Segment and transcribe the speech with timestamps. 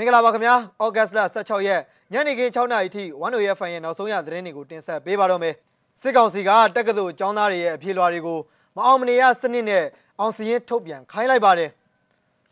[0.00, 1.80] မင်္ဂလာပါခင်ဗျာဩဂတ်စ်လ16ရက်
[2.12, 5.54] ညနေခင်း6နာရီထိဝမ်နိုရဲ့ဖိုင်ရဲ့နောက်ဆုံးရသတင်းတွေကိုတင်ဆက်ပေးပါတော့မယ်
[6.00, 8.38] စစ်ကောင်စီကတက္ကသိုလ်ကျောင်းသားတွေရဲ့အပြေလွှာတွေကို
[8.76, 9.84] မအောင်မနေရစနစ်နဲ့
[10.20, 11.70] အောင်စီရင်ထုတ်ပြန်ခိုင်းလိုက်ပါတယ်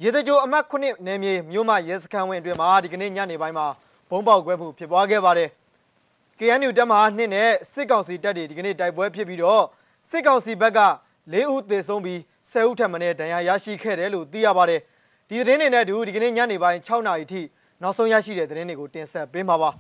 [0.03, 3.67] ရေတကြိုအမှတ်9နယ်မြေမြို့မရဲစခန်းဝင်အတွင်းမှာဒီကနေ့ညနေပိုင်းမှာ
[4.11, 5.49] ဘုံပေါက်ကွဲမှုဖြစ်ပွားခဲ့ပါတယ်
[6.39, 9.65] KNU တပ်မဟာ2နဲ့စစ်ကောင်စီတပ်တွေဒီကနေ့တိုက်ပွဲဖြစ်ပြီးတော့
[10.11, 10.81] စစ်ကောင်စီဘက်က
[11.33, 12.19] ၄ဦးသေဆုံးပြီး
[12.53, 14.81] 10ဦးထပ်မံဒဏ်ရာရရှိခဲ့တယ်လို့သိရပါတယ်
[15.31, 17.43] ဒီသတင်းတွေနဲ့အတူဒီကနေ့ညနေပိုင်း6နာရီထိ
[17.83, 19.71] နောက်ဆုံးရရှိတဲ့သတင်းတွေကိုတင်ဆက်ပေးမှာပါ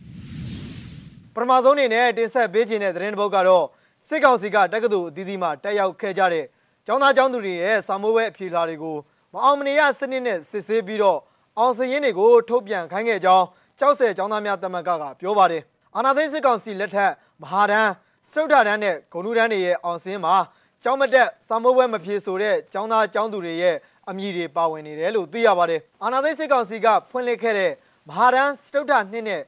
[1.34, 3.64] ပထမဆုံးအနေနဲ့တင်ဆက်ပေးခြင်းတဲ့သတင်းတစ်ပုဒ်ကတော့
[4.08, 6.44] စစ်ကောင်စီကတက္ကသိုလ်အသီးသီးမှတက်ရောက်ခဲ့ကြတဲ့
[6.86, 8.96] ကျောင်းသားကျောင်းသူတွေရဲ့စာမိုးဘဲအဖြေလာတွေကို
[9.32, 11.18] မအောင်မနေရစနစ်နဲ့စစ်ဆေးပြီးတော့
[11.58, 13.44] အောင်စရင်တွေကိုထုတ်ပြန်ခိုင်းခဲ့ကြောင်း
[13.78, 15.62] ကြောက်ဆယ်ကျောင်းသားများတမကကပြောပါတယ်
[15.96, 17.92] အာနာသိန်းစစ်ကောင်စီလက်ထက်မဟာဒန်း
[18.28, 20.36] စတုဒ္ဒဒန်းနဲ့ဂုံလူဒန်းတွေရဲ့အောင်စင်းမှာ
[20.84, 23.76] ကျောင်းမတက်စာမိုးဘဲမဖြေဆိုတဲ့ကျောင်းသားကျောင်းသူတွေရဲ့
[24.08, 27.72] အမည်တွေပါဝင်နေတယ်လို့သိရပါတယ်အာနာသိန်းစစ်ကောင်စီကဖွင့်လှစ်ခဲ့တဲ့
[28.08, 29.42] မဟာဒန်းစတုဒ္ဒနှစ်နဲ့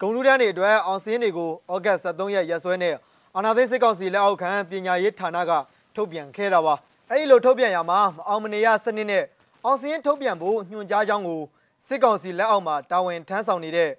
[0.00, 2.94] ဂုံလူဒန်းတွေအတွက်အောင်စင်းတွေကိုဩဂတ်23ရက်ရက်စွဲနဲ့
[3.36, 5.52] အာနာသိန်းစစ်ကောင်စီလက်အောက်ခံပညာရေးဌာနက
[5.94, 6.74] ထုတ်ပြန်ခဲ့တာပါ
[7.08, 9.24] အဲ့ဒီလိုထုတ်ပြန်ရမှာမအောင်မနေရစနစ်နဲ့
[9.64, 11.42] အောင်စင်းထုတ်ပြန်ဖို့ညွှန်ကြားကြောင်းကို
[11.86, 13.90] စစ်ကောင်စီလက်အောက်မှာတာဝန်ထမ်းဆောင်နေတဲ့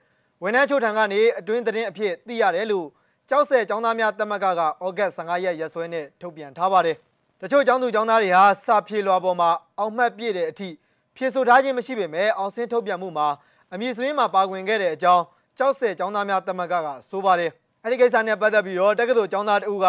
[0.44, 2.88] ဝန်ထမ်းချို့ထံကနေအတွင်းသတင်းအဖြစ်သိရတယ်လို့
[3.30, 6.98] ကြောက်ဆဲចောင်းသားများတမကကဩဂတ်15ရက်ရက်စွဲနဲ့ထုတ်ပြန်ထားပါတယ်
[7.44, 10.70] တချို့ကျောင်းသူကျောင်းသားတွေဟာစာဖြေလွှာပေါ်မှာအောင်မှတ်ပြည့်တဲ့အထိ
[11.16, 13.28] ဖြေဆိုထားခြင်းမရှိပေမဲ့အောင်စင်းထုတ်ပြန်မှုမှာ
[13.74, 15.24] အမည်စွင်းမှာပါဝင်ခဲ့တဲ့အကြောင်း
[15.58, 17.52] ကြောက်စဲကျောင်းသားများတမကကဆိုပါတယ်
[17.84, 19.88] အဲ့ဒီကိစ္စနဲ့ပတ်သက်ပြီးတော့တက္ကသိုလ်ကျောင်းသားတဦးက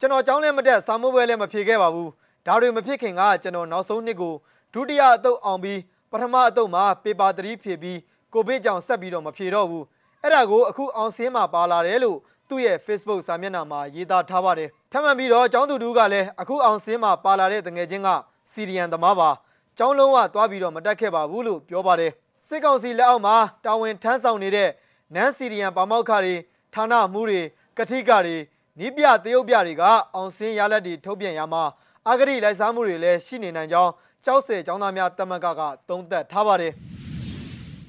[0.00, 2.10] ကျွန်တော်ကျောင်းလည်းမတက်စာမိုးပွဲလည်းမဖြေခဲ့ပါဘူး
[2.46, 4.34] ဒါတွေမဖြစ်ခင်ကကျွန်တော်နောက်ဆုံးနှစ်ကို
[4.74, 7.98] ဒုတိယအတုပ်အောင်ပြီးပထမအတုပ်မှာပေပါ3ဖြေပြီး
[8.32, 9.84] ကိုဗစ်ကြောင့်ဆက်ပြီးတော့မဖြေတော့ဘူး
[10.22, 12.18] အဲ့ဒါကိုအခုအောင်စင်းမှာပါလာတယ်လို့
[12.50, 18.08] သူ့ရဲ့ Facebook စာမျက်နှာမှာရေးသားထားပါတယ်ထပ်မံပြီးတော့ကျောင်းသူတူကလည်းအခုအောင်စင်းမှာပါလာတဲ့တငယ်ချင်းက
[18.50, 19.30] စီရီယန်သမားပါ
[19.78, 22.12] ကျောင်းလုံးဝသွားပြီးတော့မတက်ခဲ့ပါဘူးလို့ပြောပါတယ်
[22.46, 24.68] စစ်ကောင်စီလက်အောက်မှာတာဝန်ထမ်းဆောင်နေတဲ့
[25.14, 26.34] နန်းစီရီယန်ပါမောက်ခတွေ
[26.74, 27.40] ဌာနမှုတွေ
[27.78, 28.36] ကတိကတွေ
[28.78, 29.82] နီးပြတရုတ်ပြတွေက
[30.14, 31.62] အောင်စင်းရလက်တွေထုတ်ပြန်ရမှာ
[32.08, 33.92] အဂရိလိုက်စားမှုတွေလည်းရှိနေနိုင်ကြောင်း
[34.24, 36.72] ကြောက်စဲចောင်းသားများတမန်ကကသုံးသပ်ထားပါတယ်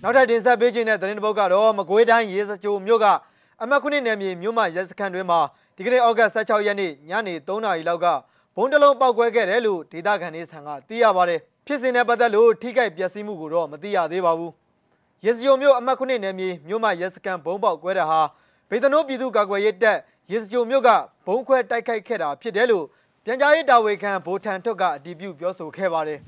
[0.04, 3.08] နောက်ထပ်တင်ဆက်ပေးခြင်းတဲ့သတင်းတစ်ပုဒ်ကတော့မကွေးတိုင်းရေစကြိုမြို့က
[3.64, 5.40] အမတ်ခုနှစ်နယ်မြေမြို့မှာရဲစခန်းတွင်မှာ
[5.76, 8.06] ဒီကနေ့ဩဂတ်16ရက်နေ့ညနေ3နာရီလောက်က
[8.56, 14.52] ဘုံတလုံးပောက်ကွဲခဲ့တယ်လို့ဒေသခံတွေဆန်ကသိရပါတယ်ဖြစ်စဉ်နဲ့ပတ်သက်လို့ထိခိုက်ပျက်စီးမှုကိုတော့မသိရသေးပါဘူး
[15.26, 18.22] ရေစကြိုမြို့အမတ်ခုနှစ်နယ်မြေမြို့မှာရဲစခန်းဘုံပေါက်ကွဲတာဟာ
[18.70, 19.98] ဗေဒနိုပြည်သူ့ကာကွယ်ရေးတပ်
[20.32, 20.90] ရေစကြိုမြို့က
[21.28, 22.86] ဘုံခွဲတိုက်ခိုက်ခဲ့တာဖြစ်တယ်လို့
[23.26, 26.20] ပြန်ကြားရေးတာဝန်ခံဗိုလ်ထန်ထွတ်ကအတည်ပြုပြောဆိုခဲ့ပါတယ်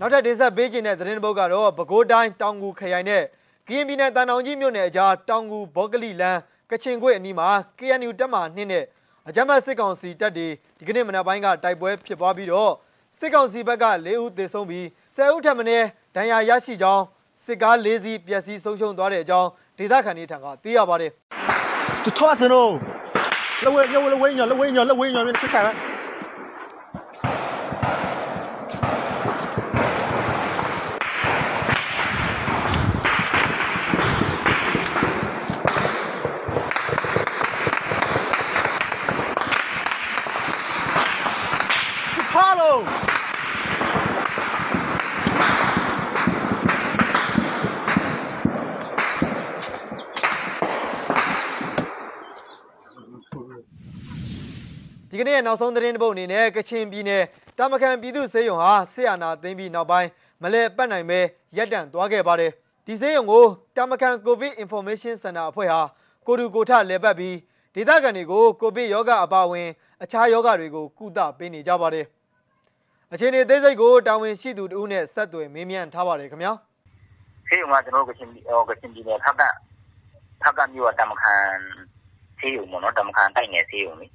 [0.00, 3.24] နောက်ထပ်တင်ဆက်ပေးခြင်းတဲ့သတင်းပုတ်ကတော့ပဲခူးတိုင်းတောင်ငူခရိုင်နဲ့
[3.68, 6.40] ကရင်ပြည်နယ်တန်တောင်ကြီးမြို့နယ်အကြားတောင်ငူဘောကလိလန်း
[6.70, 8.84] ကချင်ခွေအနီးမှာ KNU တပ်မှနှင်းနဲ့
[9.28, 12.72] အကြမ်းဖက်စစ်ကောင်စီတပ်တွေဒီကနေ့မနက်ပိုင်းကတိုက်ပွဲဖြစ်ပွားပြီးတော့
[13.18, 14.84] စစ်ကောင်စီဘက်က၄ဦးသေဆုံးပြီး
[15.14, 15.64] 10ဦးထပ်မံ
[16.16, 17.04] ဒဏ်ရာရရှိကြောင်း
[17.44, 21.10] စစ်ကား၄စီးပျက်စီးဆုံးရှုံးသွားတဲ့အကြောင်းဒေသခံတွေထံကသိရပါတယ်။
[22.04, 22.72] သူထွက်တယ်လို့
[23.64, 25.91] လဝဲလဝဲလဝဲညလဝဲညလဝဲညမင်းစစ်ဆိုင်
[55.14, 57.22] ဒီကနေ့နောက်ဆုံးသတင်းတစ်ပုဒ်အနေနဲ့ကချင်ပြည်နယ်
[57.58, 60.08] တာမကန်ပြည်သူ့စေယုံဟာဆေးရနာသိမ်းပြီးနောက်ပိုင်း
[60.42, 61.20] မလဲပတ်နိုင်ပဲ
[61.56, 62.52] ရပ်တန့်သွားခဲ့ပါတယ်
[62.86, 63.44] ဒီစေယုံကို
[63.76, 65.80] တာမကန်ကိုဗစ် information center အဖွဲ့ဟာ
[66.26, 67.36] ကိုတူကိုထလဲပတ်ပြီး
[67.74, 69.68] ဒေသခံတွေကိုကိုဗစ်ယောဂအပါအဝင်
[70.02, 72.06] အခြားယောဂတွေကိုကုသပေးနေကြပါတယ်
[73.12, 76.52] အခြေအနေသေးစိတ်ကိုတာဝန်ရှိသူတို့နဲ့ဆက်သွယ်မေးမြန်းထားပါတယ်ခင်ဗျာ
[77.48, 79.42] ဆေးရုံကကျွန်တော်ကချင်ဟောကချင်ပြည်နယ်ဖက်က
[80.42, 81.34] ဖက်ကမြို့ကတမခံ
[82.38, 84.08] ဆေးရုံပေါ့နော်တမခံတိုက်နယ်ဆေးရုံလေ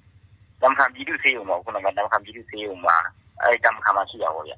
[0.61, 2.95] တမခံပြည်သူဆေးရုံပေါ့ခုနကတမခံပြည်သူဆေးရုံမှာ
[3.41, 4.53] အဲတမခံမှာရှိရပါဗျ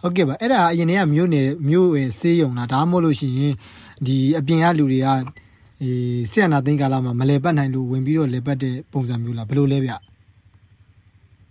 [0.00, 3.54] ဟုတ်ကဲ့ပါအဲ့ဒါအရင်ကမြို့နယ်မြို့ရဲ့ဆေးရုံလားဒါမှမဟုတ်လို့ရှိရင်
[4.06, 5.08] ဒီအပြင်ကလူတွေက
[5.82, 9.92] အေးဆရာနာသိန်းကာလမှာမလဲပတ်နိုင်လို့ဝင်ပြီးတော့လဲပတ်တဲ့ပုံစံမျိုးလားဘယ်လိုလဲဗျ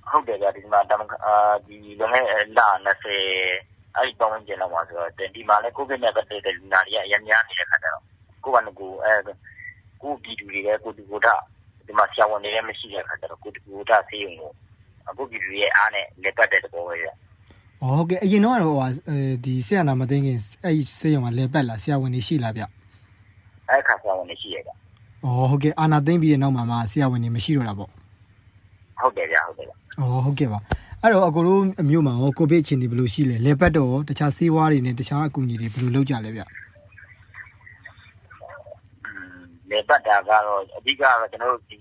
[0.10, 1.36] ဟုတ်တယ်ဗျဒီမှာတမအာ
[1.68, 2.26] ဒီလွန်ခဲ့
[2.58, 8.04] လ20အဲ့ဒီတောင်းကျင်တော့မှာဆိုတော့ဒီမှာလည်းကိုဗစ်နဲ့ပတ်သက်တဲ့လူနာတွေကအများများနေတဲ့ခါကျတော့
[8.44, 9.14] ကိုကလည်းကိုအဲ
[10.02, 11.28] ကိုပြည်သူတွေလည်းကိုတူကိုထ
[11.88, 14.52] ဒီမှာဆရာဝန်တွေလည်းမရှိတဲ့အခါကျတော့ကိုယ်ကိုယ်တာဆေးရုံကို
[15.10, 17.10] အခုပြည်သူရဲ့အားနဲ့လက်ပတ်တဲ့သဘောပဲဗျ။
[17.82, 18.88] အော်ဟုတ်ကဲ့အရင်တော့ဟိုဟာ
[19.46, 22.64] ဒီဆရာနာမသိခင်အဲ့ဒီဆေးရုံကလက်ပတ်လားဆရာဝန်တွေရှိလားဗျ။
[23.70, 24.72] အဲ့ခါဆရာဝန်တွေရှိရဗျ။
[25.26, 27.90] အော်ဟုတ်ကဲ့အာနာသိမ့်ပြီးတဲ့နောက်မှာမှဆရာဝန်တွေမရှိတော့တာပေါ့။
[29.00, 30.60] ဟုတ်တယ်ဗျဟုတ်တယ်ဗျ။အော်ဟုတ်ကဲ့ပါ။
[31.02, 36.42] အဲ့တော့အကိုတို့အမျိုးမှာရောကိုဗစ်အခြေအနေဘယ်လိုရှိလဲလဲပတ်တော့တခြားဆေးဝါးတွေနဲ့တခြားအကူအညီတွေဘယ်လိုလုပ်ကြလဲဗျ။
[39.70, 41.78] လေပတ်တာကတော့ အဓိကတော့ ကျွန်တော်တို့ ဒီ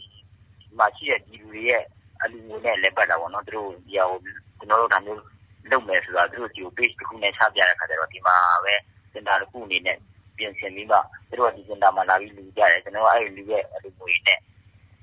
[0.79, 1.83] မှာရှိတဲ့ဒီလူတွေရဲ့
[2.23, 5.21] အလူငွေနဲ့လေပတ်တာပေါ့နော် သူတို့ ဒီဟာကို ကျွန်တော်တို့ ဒါမျိုး
[5.71, 8.75] လုပ်မယ်ဆိုတာ သူတို့ဒီကို page တစ်ခုနဲ့ ချပြတဲ့ခါကျတော့ ဒီမှာပဲ
[9.13, 9.99] စင်တာတစ်ခုအနေနဲ့
[10.37, 10.99] ပြင်ဆင်ပြီးမှ
[11.29, 14.39] သူတို့က ဒီစင်တာမှာ လာပြီးလူကြတယ် ကျွန်တော်အဲ့ဒီလူရဲ့ အလူငွေနဲ့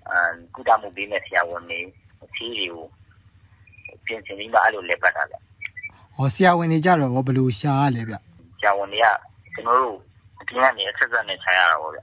[0.08, 0.16] အဲ
[0.56, 1.80] ကုသမှုပေးမဲ့ဆရာဝန်တွေ
[2.24, 2.86] အချီးတွေကို
[4.06, 5.36] ပြင်ဆင်ပြီးမှ အဲ့လိုလေပတ်တာဗျ
[6.16, 8.16] ဟောဆရာဝန်တွေကြတော့ရော ဘယ်လိုရှာရလဲဗျ
[8.60, 9.08] ဆရာဝန်တွေက
[9.54, 9.98] ကျွန်တော်တို့
[10.42, 12.00] အပြင်ကနေ အဆက်ဆက်နဲ့ခြာရတာပေါ့ဗျ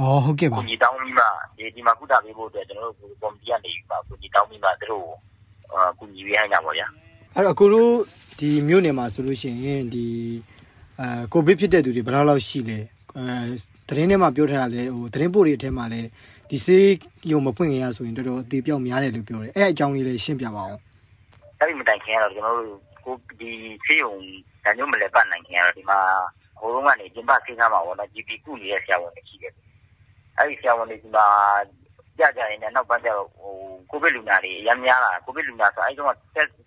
[0.00, 1.24] ဩဟုတ်ကဲ့ပါကိုကြီးတောင်းပြီးမှ
[1.56, 5.08] ဒီဒီမှာကုသပေးဖို့အတွက်ကျွန်တော်တို့ကော်မတီကနေပြီးမှကိုကြီးတောင်းပြီးမှသူတို့
[5.72, 6.86] အာကုညီပေးနိုင်တာပေါ့ဗျာ
[7.34, 7.90] အဲ့တော့အကိုတို့
[8.38, 10.06] ဒီမြို့နယ်မှာဆိုလို့ရှိရင်ဒီ
[11.00, 12.78] အဲကိုဗစ်ဖြစ်တဲ့သူတွေဘယ်လောက်လောက်ရှိလဲ
[13.16, 13.26] အဲ
[13.88, 16.00] သတင်းထဲမှာပြောထားတာလဲဟိုသတင်းပို့တွေအထဲမှာလဲ
[16.50, 16.86] ဒီဆေး
[17.30, 20.80] ရုံမဖွင့်ခင်ရဆိုရင်တော်တော်အသေးပြောက်များတယ်လို့ပြောတယ်အဲ့အကြောင်းလေးလေးရှင်းပြပါအောင်
[21.58, 23.50] အဲ့ဒီမတိုင်ခင်ကတော့ကျွန်တော်တို့ကိုဒီ
[23.84, 24.12] ဆေးရုံ
[24.64, 25.98] ဒါမျိုးမလဲပတ်နိုင်ခင်ကတော့ဒီမှာ
[26.58, 29.52] ဟိုတုန်းကနေကျင်းပဆေးကမ်းမှာပေါ့နော် GP ကုနေတဲ့ဆရာဝန်တွေရှိတယ်
[30.40, 31.26] အဲ့ဒီဆရာဝန်တွေဒီမှာ
[32.18, 33.54] ကြကြရင်လည်းနောက်ပိုင်းကျတော့ဟို
[33.90, 36.16] ကိုဗစ်လူနာတွေအများများလာကိုဗစ်လူနာဆိုအဲ့ဒီတော့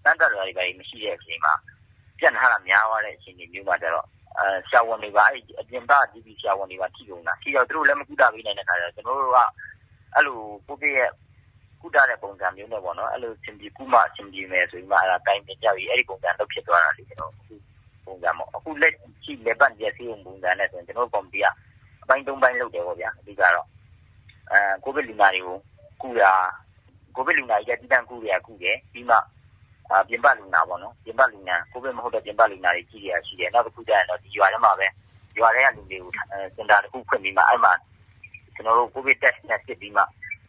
[0.03, 1.53] စမ်းသပ်တာတွေပဲမရှိတဲ့အချိန်မှာ
[2.19, 4.05] ပြန့်ထားတာများသွားတဲ့အချိန်တွေမျိုးမှာကျတော့
[4.37, 9.39] အဲဆရာဝန်တွေကအဲ့အပြင်ပ GP ဆရာဝန်တွေကထိကုန်တာထိတော့သူတို့လည်းမကုသပေးနိုင်တဲ့ခါကျတော့ကျွန်တော်တို့က
[10.15, 10.37] အဲ့လို
[10.67, 11.09] ကိုဗစ်ရဲ့
[11.81, 17.53] ကုတတဲ့ပုံစံမျိုးနဲ့ပေါ့နော်အဲ့လိုစင်ပြေကုမစင်ပြေမယ်ဆိုပြီးမှအဲ့ဒါတိုင်းတင်ကြပြီးအဲ့ဒီပုံစံလုပ်ဖြစ်သွားတာလေကျွန်တော်အခု
[18.05, 18.93] ပုံစံပေါ့အခုလက်
[19.23, 21.47] ရှိလက်ပတ်ရစီုံပုံစံနဲ့ဆိုရင်ကျွန်တော်ကော်မတီက
[22.03, 23.67] အပိုင်း၃ပိုင်းလုပ်တယ်ပေါ့ဗျာအဓိကတော့
[24.51, 25.57] အဲကိုဗစ်လူနာတွေကို
[26.01, 26.23] ကုရ
[27.15, 29.17] ကိုဗစ်လူနာကြီးကတိတန့်ကုရကုတယ်ပြီးမှ
[29.89, 34.87] အာပြင်ပလူနာပေါ့နော်ပြင်ပလူနာကိုဗစ်မဟုတ်တဲ့ပြင်ပလူနာတွေကြီးရရှိတယ်နောက်တစ်ခုကျရင်တော့ဒီရွာထဲမှာပဲ
[35.37, 36.11] ရွာထဲကလူတွေကို
[36.55, 37.73] စင်တာတစ်ခုဖွင့်ပြီးမှအဲ့မှာ
[38.55, 40.03] ကျွန်တော်တို့ကိုဗစ် test နဲ့စစ်ပြီးမှ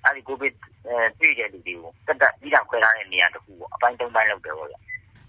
[0.05, 0.53] အဲ့ဒီကိုဗစ်
[0.89, 4.79] အဲတွေ့တဲ့လူတွေကိုတက်တက်ပြီးတော့ခွဲထားတဲ့နေရာတစ်ခုပေါ့အပိုင်း၃ပိုင်းလုပ်တယ်ပေါ့ဗျာ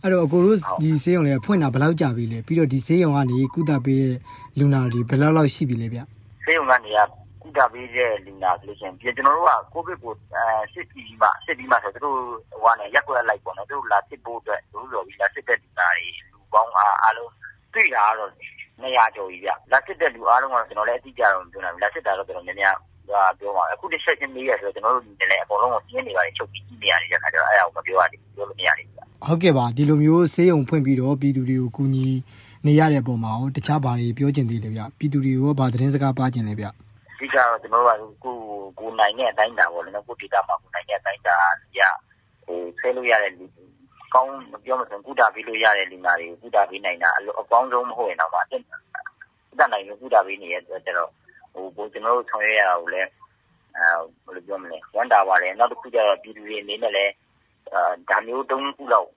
[0.05, 4.15] အဲ့တော့အကိုတို့ဒီဆေးရုံလေးကဖွင့်တာဘယ်လောက်ကြာပြီလဲပြီးတော့ဒီဆေးရုံကနေကုသပေးတဲ့
[4.59, 5.99] လူနာတွေဘယ်လောက်လောက်ရှိပြီလဲဗျ
[6.45, 6.99] ဆေးရုံကနေက
[7.41, 12.17] ကုသပေးတဲ့လူနာဆိုလို့ရှိရင်ကျွန်တော်တို့ကကိုဗစ်ကိုအဲစစ်ပြီးမှစစ်ပြီးမှဆိုသူတို့
[12.61, 16.71] ဟိုကနေရက်ွက်လိုက်ပေါ့နော်သူတို့လာစစ်ဖို့အတွက်လူတော်ပြီးလာစစ်တဲ့လူနာတွေလူပေါင်း
[17.03, 17.31] အားလုံး
[17.73, 18.31] တွေ့တာကတော့
[18.81, 22.75] 200ကျော်ကြီးဗျလာစစ်တဲ့လူအားလုံးကတော့ကျွန်တော်လည်းအတိအကျတော့မပြောနိုင်ဘူးလာစစ်တာတော့ကျွန်တော်များများ
[23.07, 32.07] ကပြောပါအခုတစ်ချက်ချင်းမေးရဆိုတော့ကျွန်တော်တို့ဒီလည်းအကုန်လုံးကိုပြင်းနေပါတယ်ချုပ်ပြီးကြည့်နေရတဲ့ခါကျတော့အဲ့ဒါကိုမပြောရသေးဘူးပြောလို့မရသေးဘူး ဟုတ်ကဲ့ပါဒီလိုမျိုးဆေးရုံဖွင့်ပြီးတော့ပြည်သူတွေကိုကူညီ
[32.65, 36.71] နေရတဲ့ပုံမှာရောတခြားဘာတွေပြောချင်သေးလဲဗျပြည်သူတွေရောဘာသတင်းစကားပါချင်လဲဗျအ
[37.19, 38.37] ဓိကတော့ကျွန်တော်တို့ကကို
[38.79, 41.35] ကိုနိုင်တဲ့အတိုင်းတာပေါ့လေနော်ကိုဒေတာမှာကိုနိုင်တဲ့အတိုင်းတာ
[41.77, 41.81] ရ
[42.45, 43.45] ဟိုဆဲလို့ရတဲ့လူ
[44.13, 48.61] ကောင်းမပြောမစံကုတာပေးလို့ရတဲ့လူနာတွေကိုကုတာပေးနိုင်တာအလို့အကောင်းဆုံးမဟုတ်ရင်တော့မှအတက်
[49.51, 51.09] အတက်နိုင်လို့ကုတာပေးနေရတဲ့ကျတော့
[51.53, 53.09] ဟိုကိုကျွန်တော်တို့ဆောင်ရွက်ရတာကိုလည်း
[53.77, 53.87] အဲ
[54.25, 57.24] ဘယ်လိုပြောမလဲဝမ်းတာပါတယ်နောက်တစ်ခုကျတော့ပြည်သူတွေအနေနဲ့လည်းအာ
[58.09, 59.09] ဒါမျိုးတုံးခုလောက်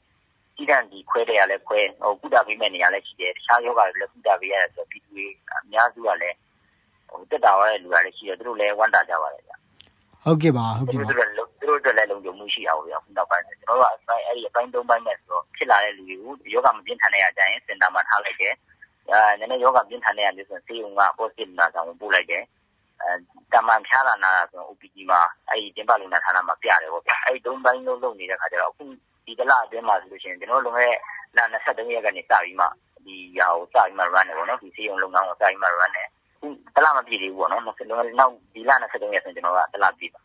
[0.56, 6.36] ကြီးတန်းဒီခွဲတယ်ရလဲခွဲဟိုကုတာပေးမဲ့နေရာလည်း ရှိတယ် တခြားယောဂတွေလည်း ကုတာပေးရတယ်ဆိုတော့ ပြည်သူတွေ အများစုကလည်း
[7.10, 9.52] ဟိုတက်တာရတဲ့လူတွေလည်းရှိတယ် သူတို့လည်း ဝမ်းတာကြပါတယ်ဗျ
[10.24, 18.54] ဟုတ်ကဲ့ပါဟုတ်သူကဲ့ပါတို့သူတို့အတွက်လည်း လုံခြုံမှုရှိအောင်ဗျခုနောက်ပိုင်းကျွန်တော်တို့ကအပိုင်းအဲ့ဒီ အပိုင်း ၃ ပိုင်းနဲ့ဆိုတော့ ဖြစ်လာတဲ့လူတွေကိုယောဂမပြင်းထန်တဲ့အကြရင် စင်တာမှာထားလိုက်တယ်
[19.12, 22.46] အာနည်းနည်းယောဂပြင်းထန်တဲ့မျိုးဆိုဆေးရုံက positive နာဆောင်ပို့လိုက်တယ်အဲ
[23.52, 28.84] တမန်ဖြားလာနာတာဆို OPG မှာအဲ့ဒီတင်ပလူနာဌာနမှာပြတယ်ပေါ့ဗျအဲ့ဒီ၃ပိုင်းလုံးလုပ်နေတဲ့ခါကျတော့အခု
[29.26, 30.94] ဒီတလအတွင်းမှာဆိုလို့ရှိရင်ကျွန်တော်တို့လုံခဲ့
[31.36, 32.66] လ23ရက်ကနေစပြီးမှ
[33.04, 36.08] ဒီဟာကိုစပြီးမှ run တယ်ပေါ့နော်ဒီဆေးရုံလုပ်ငန်းကိုစပြီးမှ run တယ်
[36.74, 40.20] တလားမပြည့်သေးဘူးပေါ့နော်20လုံးနောက်ဒီလ23ရက်ဆိုကျွန်တော်ကတလားပြည့်ပါ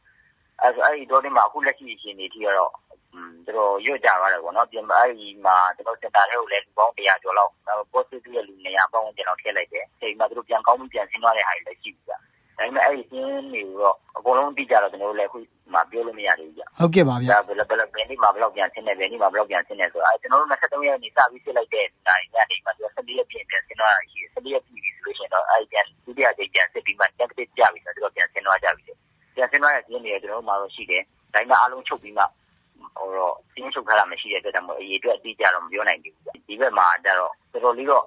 [0.62, 2.72] အဲဆိုအဲ့ဒီတော့ဒီမှာအခုလက်ရှိအချိန်နေထိကတော့
[3.14, 7.52] อืมတော်တော်ရွတ်ကြပါတယ်ပေါ့နော်ပြင်အဲ့ဒီမှာကျွန်တော်စင်တာထဲကိုလည်းလူပေါင်း100ကျော်လောက်
[7.94, 12.14] positive ရဲ့လူ200ပေါင်းကျွန်တော်ထည့်လိုက်တယ်အဲဒီမှာသူတို့ပြန်ကောင်းပြီးပြန်ဆင်းသွားတဲ့ဟာတွေလည်းရှိပြီဗျ
[12.58, 15.40] ဒါပေမဲ့အဲ့ဒီစင်းတွေတော့အကုန်လုံးတိကျတော့ကျွန်တော်တို့လည်းအခု
[15.74, 28.84] မှပြောလို့မရသေးဘူးဗျဟုတ်ကဲ့ပါဗျဒါဘယ်လိုဘယ်လိုဘယ်နေ့မှာဘယ်လောက်ပြန်ဆင်းနေဘယ်နေ့မှာဘယ်လောက်ပြန်ဆင်းနေဆိုတော့အဲကျွန်တော်တို့23ရက်နေစပြီးစစ်လိုက်တဲ့နိုင်ညနေမှာသူ14ရက်ပြင်ပြန်ဆင်းသွားတာရှိတယ်14ရက်ပြီဆိုလို့ရှိရင်တော့အဲဒီပြန်ဒုတိယကြိမ်ပြန်စစ်ပြီးမှတက်တစ်ကြပြီဆိုတော့သူကပြန်ဆင်းသွားကြပြီ
[29.36, 32.24] ပြန်ဆင်းသွားတဲ့ခြင်းတွေကျွန်တော်တို့မှာတော့ရှိတယ်ဒါပေမဲ့အားလုံးချုပ်ပြီးမှ
[32.98, 36.16] ဟိုတော့စင်းချုပ်ထားတာမရှိတဲ့အတွက်ကြောင့်အရေးအတွက်အတိအကျတော့မပြောနိုင်ဘူး
[36.48, 38.06] ဒီဘက်မှာကျတော့တော်တော်လေးတော့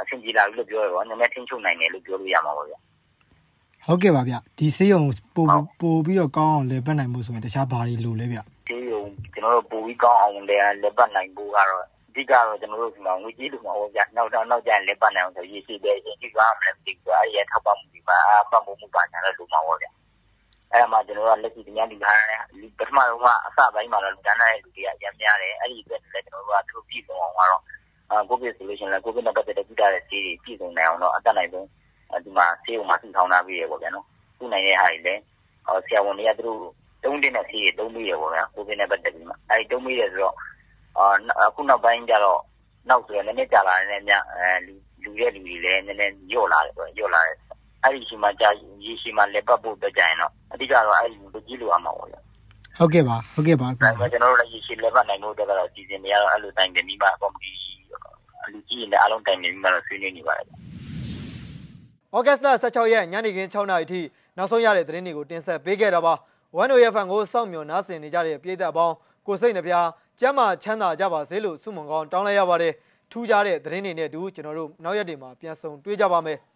[0.00, 2.74] အဆင်ပြေလာပြီလို့ပြောရတော့နည်းနည်းထင်းချုပ်နိုင်တယ်လို့ပြောလို့ရမှာပါဗျ
[3.86, 5.02] ဟုတ်ကဲ့ပါဗျဒီဆေးရုံ
[5.36, 5.48] ပို့
[5.80, 8.38] ပို့ပြီးတော့ကောင်းအောင်လေပတ်နိုင်မှုဆိုရင်တခြားဘာတွေလိုလဲဗျ
[8.68, 9.02] ဒီုံ
[9.34, 19.86] ကျွန်တော်တို့ပိုပြီးကောင်းအောင်လည်းလက်ပတ်နိုင်ဖို့ကတော့အဓိကတော့ကျွန်တော်တို့ဒီမှာငွေကြေးလိုမှာဟောပြနောက်တော့နောက်ကျရင်လက်ပတ်နိုင်အောင်ဆိုရည်ရှိတဲ့အချိန်ကြီးကမှလည်းမသိဘူးအဲ့ရထောက်ပံ့မှုဒီမှာအပတ်မှုမှုပါညာလည်းလိုမှာဟောပြ
[20.72, 22.38] အဲ့မှာကျွန်တော်ကလက်ရှိတရားဒီထားတဲ့
[22.78, 27.62] ပထမတော့ကအစပိုင်းမှာတော့လူတန်းတဲ့လူတွေအများများတယ်အဲ့ဒီအတွက်လည်းကျွန်တော်တို့ကသူပြည်ဆုံးအောင်ကတော့
[28.10, 31.66] အာကိုဗစ်ဆိုလို့ရှိရင်လည်းကိုဗစ်နဲ့ပတ်သက်တဲ့ကုသတဲ့စီးပြည်ဆုံးနိုင်အောင်တော့အတတ်နိုင်ဆုံး
[32.24, 34.06] ဒီမှာဆေးုံမှာသိထောင်ထားပြီးရပေါ့ဗျာနော်
[34.38, 35.20] ခုနိုင်တဲ့ဟာတွေလည်း
[35.86, 36.60] ဆရာဝန်တွေကသူတို့
[37.04, 40.34] တုံးတင်တဲ့ဆေးတွေတုံးပြီးရပေါ့ဗျာကိုဗစ်နဲ့ပတ်သက်ပြီးမှအဲဒီတုံးပြီးရဆိုတော့
[40.98, 41.06] အာ
[41.48, 42.40] အခုနောက်ပိုင်းကျတော့
[42.88, 47.36] နောက်ဆိုရင်လည်းနည်းကြာလာတယ်ညအဲလူလူရဲ့လူတွေလည်းနည်းနည်းညော့လာတယ်ပေါ့ညော့လာတယ်
[47.82, 48.48] အဲ့ဒီရှိမှကြာ
[48.84, 52.18] ရေရှိမှလက်ပတ်ဖို့တော့ကြာရင်တော့အဓိကတော့အဲ့ဒီလူကြီးလူအောင်မှာပေါ့လေ
[52.78, 57.50] ဟုတ်ကဲ့ပါဟုတ်ကဲ့ပါဒါပေမဲ့ကျွန်တော်တို့လည်းရေရှိလက်ပတ်နိုင်ဖို့အတွက်ကတော့စီစဉ်နေရတော့အဲ့လိုတိုင်ပင်ပြီးမှကော်မတီ
[58.52, 60.46] လူကြီးတွေလည်းအားလုံးတိုင်ပင်ပြီးမှတော့ဆွေးနွေးနေပါတယ်။
[62.16, 64.00] ဩဂတ်စ်လ16ရက်ညနေခင်း6နာရီထိ
[64.36, 66.14] နောက်ဆုံးရတဲ့သတင်းတွေကိုတင်ဆက်ပေးခဲ့တာပါ။
[66.60, 68.94] One Way FM ကိုစောင့်မျှော်နားဆင်နေကြတဲ့ပြည်သက်အပေါင်း
[69.26, 69.74] ကိုစိတ်နှပြ
[70.20, 72.72] ကျမ်းမာချမ်းသာကြပါစေလို့ဆုမွန်ကောင်းတောင်းလိုက်ရပါတယ်။
[73.10, 76.38] ထူးခြားတဲ့သတင်းတွေနဲ့အတူကျွန်တော်တို့နောက်ရက်တွေမှာပြန်ဆုံတွေ့ကြပါမယ်။